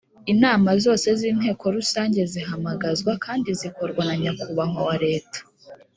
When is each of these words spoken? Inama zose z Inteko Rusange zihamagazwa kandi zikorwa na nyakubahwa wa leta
Inama 0.33 0.69
zose 0.83 1.07
z 1.19 1.21
Inteko 1.31 1.63
Rusange 1.75 2.21
zihamagazwa 2.33 3.11
kandi 3.25 3.49
zikorwa 3.59 4.01
na 4.09 4.15
nyakubahwa 4.21 4.81
wa 4.89 4.97
leta 5.05 5.39